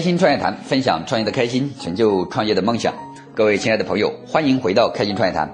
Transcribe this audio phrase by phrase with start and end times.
[0.00, 2.94] 开心创业谈，分享创业的开心，成就创业的梦想。
[3.34, 5.52] 各位亲爱的朋友，欢迎回到开心创业谈。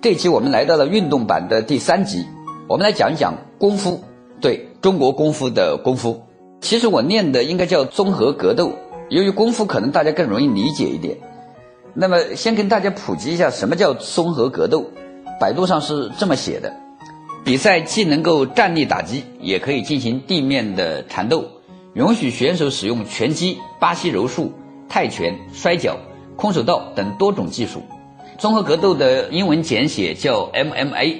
[0.00, 2.24] 这期我们来到了运动版的第三集，
[2.66, 4.02] 我们来讲一讲功夫，
[4.40, 6.22] 对中国功夫的功夫。
[6.62, 8.72] 其实我念的应该叫综合格斗，
[9.10, 11.18] 由于功夫可能大家更容易理解一点。
[11.92, 14.86] 那么先跟大家普及一下什么叫综合格斗。
[15.38, 16.72] 百度上是这么写的：
[17.44, 21.44] 比赛既能够站立打击，也可以进行地面的缠斗，
[21.94, 24.52] 允许选手使用拳击、巴西柔术、
[24.88, 25.96] 泰拳、摔跤、
[26.36, 27.82] 空手道等多种技术。
[28.38, 31.16] 综合格斗的英文简写叫 MMA。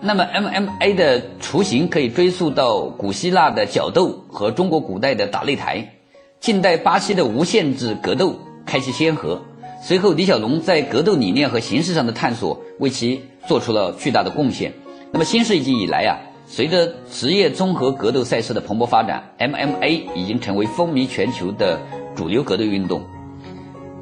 [0.00, 5.92] 那么 MMA 的雏形可以追溯到古希腊的角斗和中国古代的打擂台，
[6.40, 9.40] 近代巴西的无限制格斗开启先河。
[9.80, 14.72] 随后，李小龙在格斗理念和形式上的探索，为其做出了巨大的贡献。
[15.12, 16.18] 那么，新世纪以来啊，
[16.54, 21.80] 随着职业综合格斗赛事的蓬勃发展，MMA 已经成为风靡全球的
[22.14, 23.00] 主流格斗运动。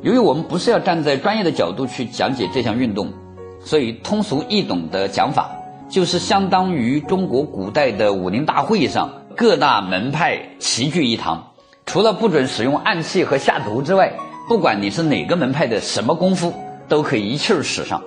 [0.02, 3.12] 由于我们不是要站在专业的角度去讲解这项运动，
[3.60, 5.48] 所以通俗易懂的讲法，
[5.88, 11.52] 就是相当于中国古代的武林大会上，各大门派齐聚一堂，
[11.86, 14.12] 除了不准使用暗器和下毒之外。
[14.48, 16.52] 不管你是哪个门派的什么功夫，
[16.88, 18.02] 都可以一气儿使上。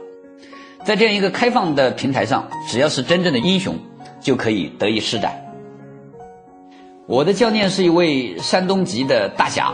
[0.84, 3.78] 在这样一个开放的平台上，只要是真正的英雄，
[4.24, 5.40] 就可以得以施展。
[7.06, 9.74] 我的教练是一位山东籍的大侠，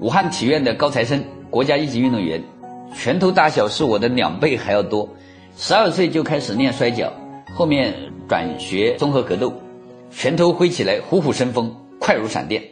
[0.00, 2.42] 武汉体院的高材生，国家一级运动员，
[2.94, 5.08] 拳头大小是我的两倍还要多。
[5.56, 7.12] 十二岁就开始练摔跤，
[7.54, 7.92] 后面
[8.26, 9.52] 转学综合格斗，
[10.10, 12.62] 拳头挥起来虎虎生风，快如闪电。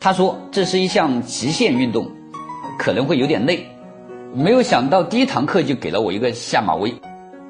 [0.00, 2.10] 他说这是一项极限运动。
[2.78, 3.66] 可能会有点累，
[4.34, 6.92] 没有想到第一堂课就给了我一个下马威。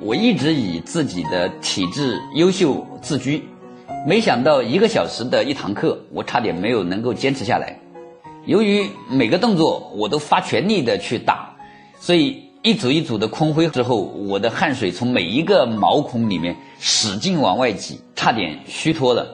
[0.05, 3.45] 我一直以自己的体质优秀自居，
[4.05, 7.79] 没想到一个小时的一堂课，我差点没有能够坚持下来。
[8.45, 11.55] 由于每个动作我都发全力的去打，
[12.01, 19.29] 所以一组一组的空挥之后，我的汗水从每一个毛孔里面使劲往外挤，差点虚脱了。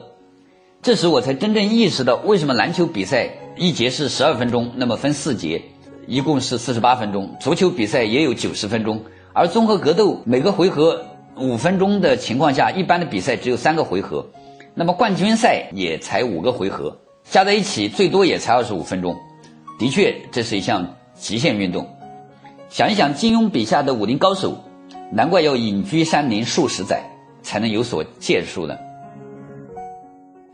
[0.83, 3.27] 这时我才真正意识到，为什么篮球比赛
[3.57, 5.63] 一节是十二分钟，那么分四节。
[6.05, 9.03] 一共是四十八分钟，足球比赛也有九十分钟，
[9.33, 11.05] 而综合格斗每个回合
[11.37, 14.25] 五分钟的情况下，一般的比赛只有三个回合，
[14.73, 19.15] 那么冠军赛也才五个回合，加在一起最多也才二十五分钟。
[19.77, 21.87] 的确，这是一项极限运动。
[22.69, 24.57] 想一想，金庸笔下的武林高手，
[25.11, 27.01] 难怪要隐居山林数十载
[27.41, 28.75] 才能有所建树呢。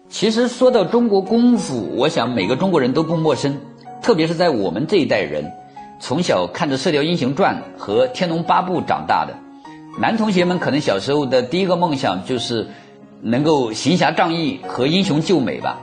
[0.09, 3.57] 其实说到中国功夫，我想每个中国人都不陌生。
[4.01, 5.51] 特别是在我们这一代人，
[5.99, 9.33] 从小看着《射雕英雄传》和《天龙八部》长大的
[9.99, 12.67] 男同学们，可能小时候的第一个梦想就是
[13.21, 15.79] 能够行侠仗义和英雄救美吧。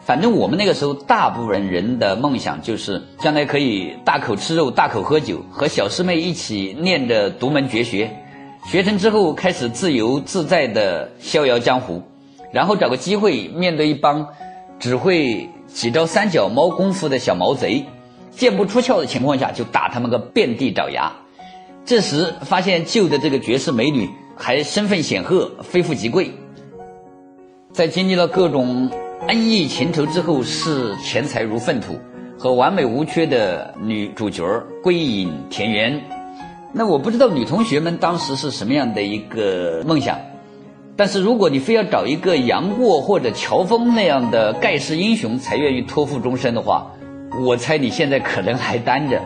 [0.00, 8.10] 反正我们那个时候，大部分人的梦想就是将来可以大口吃肉、大口喝酒，和小师妹一起练着独门绝学，
[8.66, 12.02] 学成之后开始自由自在的逍遥江湖，
[12.52, 14.26] 然后找个机会面对一帮
[14.78, 15.48] 只会。
[15.68, 17.84] 几招三脚猫功夫的小毛贼，
[18.30, 21.12] 剑不出鞘的情况下就打他们个遍地找牙。
[21.84, 26.30] 这时发现救的这个绝世美女还身份显赫，非富即贵。
[27.72, 28.90] 在经历了各种
[29.26, 31.98] 恩义情仇之后，视钱财如粪土，
[32.38, 34.44] 和完美无缺的女主角
[34.82, 36.02] 归隐田园。
[36.72, 40.18] 那我不知道女同学们当时是什么样的一个梦想。
[40.96, 46.90] 但是如果你非要找一个杨过或者乔峰那样的盖世英雄才愿意托付终身的话，
[47.44, 49.20] 我猜你现在可能还单着。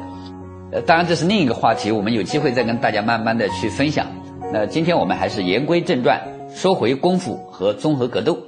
[0.73, 4.07] 呃，当然这是另一个话题，我们有机会再跟大家慢慢的去分享。
[4.53, 6.21] 那今天我们还是言归正传，
[6.55, 8.39] 说回功夫和综合格斗。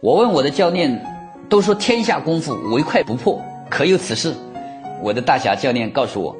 [0.00, 1.04] 我问我的教练，
[1.48, 4.32] 都说天下功夫唯快不破，可有此事？
[5.02, 6.36] 我的大侠教练告诉我，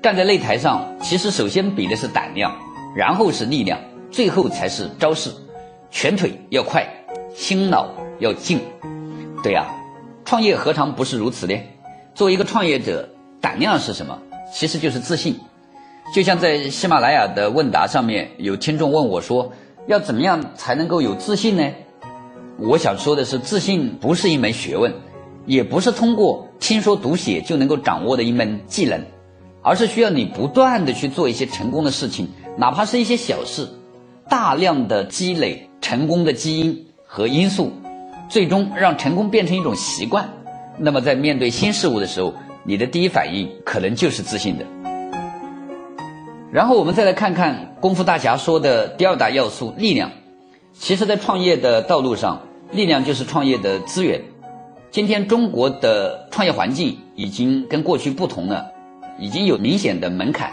[0.00, 2.52] 站在擂台上，其实首先比的是胆量，
[2.96, 3.78] 然后是力量，
[4.10, 5.30] 最后才是招式。
[5.90, 6.86] 拳腿要快，
[7.34, 8.58] 心脑要静。
[9.42, 9.66] 对呀，
[10.24, 11.54] 创业何尝不是如此呢？
[12.14, 13.08] 作为一个创业者，
[13.40, 14.18] 胆量是什么？
[14.52, 15.34] 其实就是自信。
[16.14, 19.50] 就像在喜马拉雅的问答上面，有听众问我说
[19.88, 21.66] ：“要怎么样才能够有自信呢？”
[22.58, 24.92] 我想说的是，自信不是一门学问，
[25.46, 29.00] 也不是通过听说读写就能够掌握的一门技能，
[29.62, 33.66] 而是需要你不断的去做一些成功的事情，哪怕是一些小事，
[34.28, 35.68] 大量的积累。
[35.82, 37.72] 成功的基因和因素，
[38.28, 40.26] 最终让成功变成一种习惯。
[40.84, 42.34] 那么，在面对新事物的时候，
[42.64, 44.66] 你的第一反应可能就是自信的。
[46.50, 50.10] 然后，我们再来看看功夫大侠说的第二大要素——力量。
[50.72, 52.42] 其实，在创业的道路上，
[52.72, 54.20] 力量就是创业的资源。
[54.90, 58.68] 今天中国的创业环境已经跟过去不同了，
[59.20, 60.50] 已经有明显的门槛。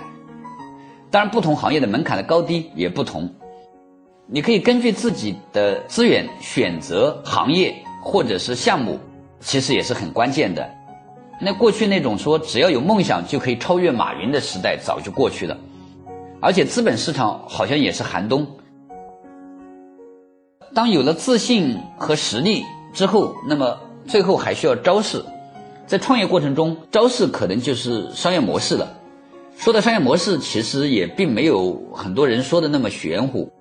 [1.09, 3.27] 当然，不同行业的门槛的高低也不同。
[4.27, 7.73] 你可以根据自己的资源选择行业
[8.03, 8.99] 或者是项目，
[9.39, 10.69] 其实也是很关键的。
[11.41, 15.57] 那过去那种说只要有梦想就可以超越马云的时代早就过去了，
[16.41, 18.45] 而且资本市场好像也是寒冬。
[20.73, 22.63] 当有了自信和实力
[22.93, 23.79] 之后，那么。
[24.07, 25.23] 最后还需要招式，
[25.85, 28.91] 在创业过程中，招式可能就是商业模式了。
[29.55, 33.51] 说到商业模式，其实也并没有很多人说的那么玄乎。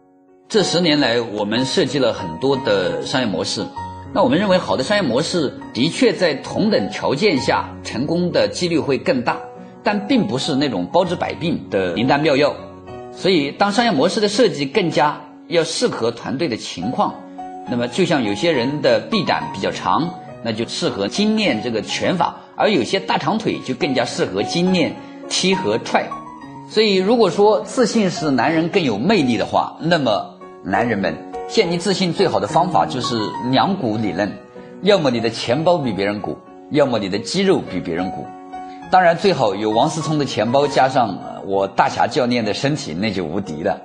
[0.48, 3.66] 这十年来，我们设计了很多的商业模式。
[4.12, 9.36] 那我们认为，好的商业模式的确在同等条件下成功的几率会更大，
[9.82, 12.54] 但并不是那种包治百病的灵丹妙药。
[13.12, 17.14] 所以，当商业模式的设计更加要适合团队的情况，
[17.70, 20.10] 那么就像有些人的臂展比较长。
[20.40, 24.94] 那就适合精练这个拳法，而有些大长腿就更加适合精练
[25.28, 26.08] 踢和踹。
[26.70, 33.18] 所以，如果说自信是男人更有魅力的话，那么男人们建立自信最好的方法就是
[33.50, 34.30] 两股理论：
[34.82, 36.36] 要么你的钱包比别人鼓，
[36.70, 38.26] 要么你的肌肉比别人鼓。
[38.90, 43.80] 当然，最好有王思聪的钱包加上我大侠教练的身体，那就无敌了。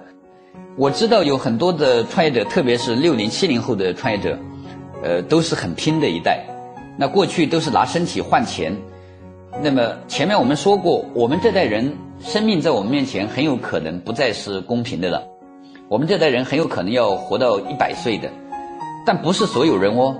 [0.75, 4.37] 我知道有很多的创业者，特别是六零七零后的创业者。
[5.05, 6.45] 呃，都是很拼的一代，
[6.97, 8.73] 那过去都是拿身体换钱，
[9.61, 15.21] 那么前面我们说过，我们这代人生命在我们面前很有可能不再是公平的了，
[15.89, 18.29] 我们这代人很有可能要活到一百岁的，
[19.05, 20.15] 但不是所有人哦。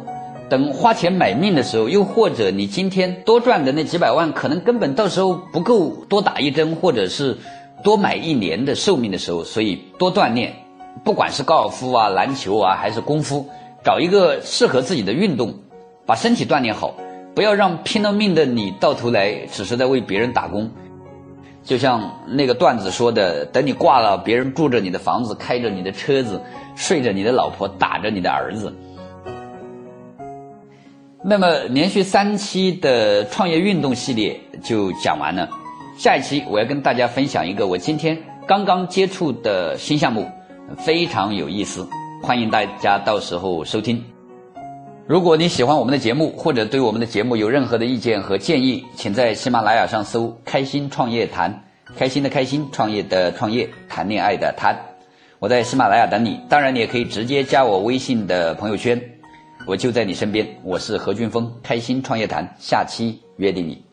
[0.49, 7.35] 等花钱买命的时候，又或者你今天多赚的那几百万，可能根本到时候不够多打一针，或者是
[7.83, 10.53] 多买一年的寿命的时候，所以多锻炼，
[11.03, 13.47] 不管是高尔夫啊、篮球啊，还是功夫。
[13.83, 15.53] 找一个适合自己的运动，
[16.05, 16.93] 把身体锻炼好，
[17.33, 20.69] 不要让拼了命的你到头来只是在为别人打工。
[21.63, 26.41] 就像那个段子说的：“等你挂了，别人住着你的房子，开着你的车子，
[26.75, 28.73] 睡着你的老婆，打着你的儿子。”
[31.23, 35.49] 那么，连续三期的创业运动系列就讲完了。
[35.97, 40.29] 下一期我要跟大家分享一个我今天刚刚接触的新项目，
[40.77, 41.87] 非常有意思。
[42.21, 44.12] 欢迎大家到时候收听。
[45.05, 51.65] 如果你喜欢我们的节目，或者对我们的节目有任何的意见和建议，请在喜马拉雅上搜“开心创业谈”，
[51.97, 54.73] 开心的开心，创业的创业，谈恋爱的谈。
[55.39, 56.39] 我在喜马拉雅等你。
[56.47, 59.01] 当然，你也可以直接加我微信的朋友圈，
[59.67, 60.47] 我就在你身边。
[60.63, 63.83] 我是何俊峰，开心创业谈，下期约定你。